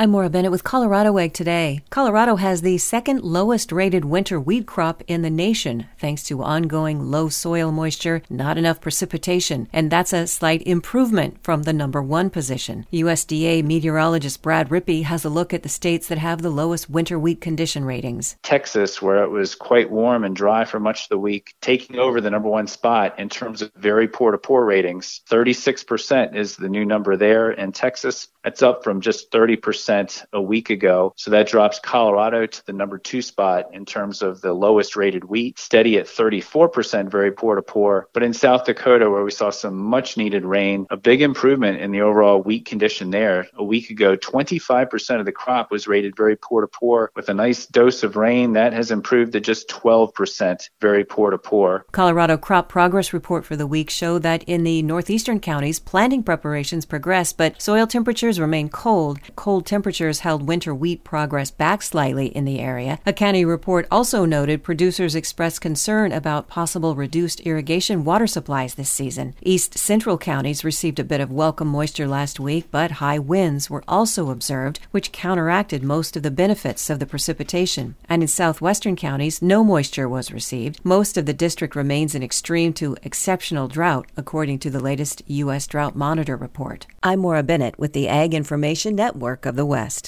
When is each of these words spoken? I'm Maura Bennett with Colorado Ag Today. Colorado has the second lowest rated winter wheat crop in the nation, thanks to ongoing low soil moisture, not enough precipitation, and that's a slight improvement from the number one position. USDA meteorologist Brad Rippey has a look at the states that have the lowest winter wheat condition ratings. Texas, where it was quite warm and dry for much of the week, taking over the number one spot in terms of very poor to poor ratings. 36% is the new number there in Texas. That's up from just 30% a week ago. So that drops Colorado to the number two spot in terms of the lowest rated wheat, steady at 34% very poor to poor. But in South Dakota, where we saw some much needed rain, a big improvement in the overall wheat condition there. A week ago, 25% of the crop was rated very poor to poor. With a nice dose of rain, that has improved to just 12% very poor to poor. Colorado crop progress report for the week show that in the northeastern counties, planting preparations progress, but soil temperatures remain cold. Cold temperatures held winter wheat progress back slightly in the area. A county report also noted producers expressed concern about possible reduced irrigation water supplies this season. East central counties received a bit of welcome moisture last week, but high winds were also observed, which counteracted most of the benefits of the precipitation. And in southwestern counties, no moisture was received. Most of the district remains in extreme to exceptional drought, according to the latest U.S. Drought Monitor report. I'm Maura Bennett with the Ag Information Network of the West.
I'm 0.00 0.12
Maura 0.12 0.30
Bennett 0.30 0.52
with 0.52 0.62
Colorado 0.62 1.18
Ag 1.18 1.32
Today. 1.32 1.80
Colorado 1.90 2.36
has 2.36 2.62
the 2.62 2.78
second 2.78 3.22
lowest 3.24 3.72
rated 3.72 4.04
winter 4.04 4.38
wheat 4.38 4.64
crop 4.64 5.02
in 5.08 5.22
the 5.22 5.28
nation, 5.28 5.88
thanks 5.98 6.22
to 6.28 6.40
ongoing 6.40 7.10
low 7.10 7.28
soil 7.28 7.72
moisture, 7.72 8.22
not 8.30 8.56
enough 8.56 8.80
precipitation, 8.80 9.66
and 9.72 9.90
that's 9.90 10.12
a 10.12 10.28
slight 10.28 10.62
improvement 10.64 11.42
from 11.42 11.64
the 11.64 11.72
number 11.72 12.00
one 12.00 12.30
position. 12.30 12.86
USDA 12.92 13.64
meteorologist 13.64 14.40
Brad 14.40 14.68
Rippey 14.68 15.02
has 15.02 15.24
a 15.24 15.28
look 15.28 15.52
at 15.52 15.64
the 15.64 15.68
states 15.68 16.06
that 16.06 16.18
have 16.18 16.42
the 16.42 16.50
lowest 16.50 16.88
winter 16.88 17.18
wheat 17.18 17.40
condition 17.40 17.84
ratings. 17.84 18.36
Texas, 18.44 19.02
where 19.02 19.24
it 19.24 19.30
was 19.30 19.56
quite 19.56 19.90
warm 19.90 20.22
and 20.22 20.36
dry 20.36 20.64
for 20.64 20.78
much 20.78 21.02
of 21.02 21.08
the 21.08 21.18
week, 21.18 21.56
taking 21.60 21.98
over 21.98 22.20
the 22.20 22.30
number 22.30 22.48
one 22.48 22.68
spot 22.68 23.18
in 23.18 23.28
terms 23.28 23.62
of 23.62 23.72
very 23.74 24.06
poor 24.06 24.30
to 24.30 24.38
poor 24.38 24.64
ratings. 24.64 25.22
36% 25.28 26.36
is 26.36 26.54
the 26.54 26.68
new 26.68 26.84
number 26.84 27.16
there 27.16 27.50
in 27.50 27.72
Texas. 27.72 28.28
That's 28.44 28.62
up 28.62 28.84
from 28.84 29.00
just 29.00 29.30
30% 29.30 30.24
a 30.32 30.40
week 30.40 30.70
ago. 30.70 31.12
So 31.16 31.30
that 31.32 31.48
drops 31.48 31.78
Colorado 31.78 32.46
to 32.46 32.66
the 32.66 32.72
number 32.72 32.98
two 32.98 33.22
spot 33.22 33.66
in 33.72 33.84
terms 33.84 34.22
of 34.22 34.40
the 34.40 34.52
lowest 34.52 34.96
rated 34.96 35.24
wheat, 35.24 35.58
steady 35.58 35.98
at 35.98 36.06
34% 36.06 37.10
very 37.10 37.32
poor 37.32 37.56
to 37.56 37.62
poor. 37.62 38.08
But 38.12 38.22
in 38.22 38.32
South 38.32 38.64
Dakota, 38.64 39.10
where 39.10 39.24
we 39.24 39.30
saw 39.30 39.50
some 39.50 39.76
much 39.76 40.16
needed 40.16 40.44
rain, 40.44 40.86
a 40.90 40.96
big 40.96 41.22
improvement 41.22 41.80
in 41.80 41.90
the 41.90 42.00
overall 42.00 42.40
wheat 42.42 42.64
condition 42.64 43.10
there. 43.10 43.48
A 43.54 43.64
week 43.64 43.90
ago, 43.90 44.16
25% 44.16 45.18
of 45.18 45.26
the 45.26 45.32
crop 45.32 45.70
was 45.70 45.88
rated 45.88 46.16
very 46.16 46.36
poor 46.36 46.60
to 46.60 46.68
poor. 46.68 47.10
With 47.16 47.28
a 47.28 47.34
nice 47.34 47.66
dose 47.66 48.02
of 48.02 48.16
rain, 48.16 48.52
that 48.52 48.72
has 48.72 48.90
improved 48.90 49.32
to 49.32 49.40
just 49.40 49.68
12% 49.68 50.68
very 50.80 51.04
poor 51.04 51.30
to 51.30 51.38
poor. 51.38 51.84
Colorado 51.92 52.36
crop 52.36 52.68
progress 52.68 53.12
report 53.12 53.44
for 53.44 53.56
the 53.56 53.66
week 53.66 53.90
show 53.90 54.18
that 54.18 54.42
in 54.44 54.64
the 54.64 54.82
northeastern 54.82 55.40
counties, 55.40 55.78
planting 55.80 56.22
preparations 56.22 56.86
progress, 56.86 57.32
but 57.32 57.60
soil 57.60 57.86
temperatures 58.28 58.40
remain 58.42 58.68
cold. 58.68 59.18
Cold 59.36 59.64
temperatures 59.64 60.20
held 60.20 60.46
winter 60.46 60.74
wheat 60.74 61.02
progress 61.02 61.50
back 61.50 61.80
slightly 61.80 62.26
in 62.26 62.44
the 62.44 62.60
area. 62.60 62.98
A 63.06 63.12
county 63.12 63.42
report 63.42 63.86
also 63.90 64.26
noted 64.26 64.62
producers 64.62 65.14
expressed 65.14 65.62
concern 65.62 66.12
about 66.12 66.46
possible 66.46 66.94
reduced 66.94 67.40
irrigation 67.46 68.04
water 68.04 68.26
supplies 68.26 68.74
this 68.74 68.90
season. 68.90 69.34
East 69.40 69.78
central 69.78 70.18
counties 70.18 70.62
received 70.62 70.98
a 70.98 71.04
bit 71.04 71.22
of 71.22 71.32
welcome 71.32 71.68
moisture 71.68 72.06
last 72.06 72.38
week, 72.38 72.66
but 72.70 73.00
high 73.00 73.18
winds 73.18 73.70
were 73.70 73.84
also 73.88 74.30
observed, 74.30 74.78
which 74.90 75.10
counteracted 75.10 75.82
most 75.82 76.14
of 76.14 76.22
the 76.22 76.30
benefits 76.30 76.90
of 76.90 76.98
the 76.98 77.06
precipitation. 77.06 77.94
And 78.10 78.20
in 78.20 78.28
southwestern 78.28 78.94
counties, 78.94 79.40
no 79.40 79.64
moisture 79.64 80.06
was 80.06 80.32
received. 80.32 80.84
Most 80.84 81.16
of 81.16 81.24
the 81.24 81.32
district 81.32 81.74
remains 81.74 82.14
in 82.14 82.22
extreme 82.22 82.74
to 82.74 82.94
exceptional 83.02 83.68
drought, 83.68 84.06
according 84.18 84.58
to 84.58 84.70
the 84.70 84.80
latest 84.80 85.22
U.S. 85.28 85.66
Drought 85.66 85.96
Monitor 85.96 86.36
report. 86.36 86.86
I'm 87.02 87.20
Maura 87.20 87.42
Bennett 87.42 87.78
with 87.78 87.94
the 87.94 88.17
Ag 88.18 88.34
Information 88.34 88.96
Network 88.96 89.46
of 89.46 89.54
the 89.54 89.64
West. 89.64 90.06